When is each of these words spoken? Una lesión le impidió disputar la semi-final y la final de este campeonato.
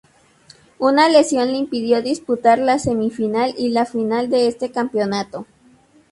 Una 0.79 1.09
lesión 1.09 1.51
le 1.51 1.59
impidió 1.59 2.01
disputar 2.01 2.57
la 2.57 2.79
semi-final 2.79 3.53
y 3.55 3.69
la 3.69 3.85
final 3.85 4.31
de 4.31 4.47
este 4.47 4.71
campeonato. 4.71 5.45